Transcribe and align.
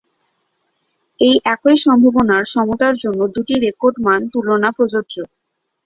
এই 1.19 1.35
একই 1.53 1.77
সম্ভাবনার 1.85 2.43
সমতার 2.53 2.93
জন্য 3.03 3.19
দুটি 3.35 3.55
রেকর্ড 3.65 3.95
মান 4.05 4.21
তুলনা 4.33 4.69
প্রযোজ্য। 4.77 5.15